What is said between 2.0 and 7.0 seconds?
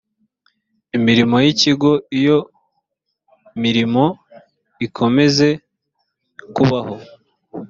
iyo mirimo ikomeze kubaho.